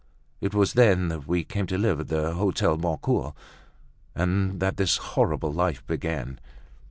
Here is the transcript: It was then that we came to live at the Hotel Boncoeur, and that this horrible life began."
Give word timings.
It 0.41 0.55
was 0.55 0.73
then 0.73 1.09
that 1.09 1.27
we 1.27 1.43
came 1.43 1.67
to 1.67 1.77
live 1.77 1.99
at 1.99 2.07
the 2.07 2.33
Hotel 2.33 2.75
Boncoeur, 2.75 3.35
and 4.15 4.59
that 4.59 4.77
this 4.77 4.97
horrible 4.97 5.53
life 5.53 5.85
began." 5.85 6.39